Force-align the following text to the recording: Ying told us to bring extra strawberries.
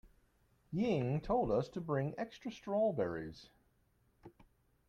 Ying 0.71 1.21
told 1.21 1.51
us 1.51 1.69
to 1.69 1.79
bring 1.79 2.15
extra 2.17 2.51
strawberries. 2.51 3.51